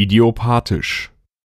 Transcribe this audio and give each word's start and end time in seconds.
Idiopathisch. 0.00 1.10